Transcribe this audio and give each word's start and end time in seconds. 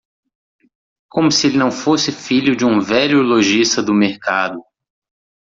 Como 1.07 1.29
se 1.31 1.45
ele 1.45 1.59
não 1.59 1.69
fosse 1.69 2.11
filho 2.11 2.55
de 2.55 2.65
um 2.65 2.79
velho 2.79 3.21
lojista 3.21 3.83
do 3.83 3.93
mercado! 3.93 4.59